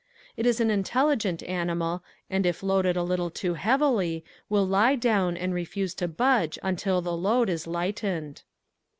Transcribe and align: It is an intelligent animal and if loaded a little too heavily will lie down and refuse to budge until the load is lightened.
It 0.35 0.47
is 0.47 0.59
an 0.59 0.71
intelligent 0.71 1.43
animal 1.43 2.03
and 2.27 2.43
if 2.47 2.63
loaded 2.63 2.97
a 2.97 3.03
little 3.03 3.29
too 3.29 3.53
heavily 3.53 4.25
will 4.49 4.65
lie 4.65 4.95
down 4.95 5.37
and 5.37 5.53
refuse 5.53 5.93
to 5.93 6.07
budge 6.07 6.57
until 6.63 7.01
the 7.03 7.15
load 7.15 7.51
is 7.51 7.67
lightened. 7.67 8.41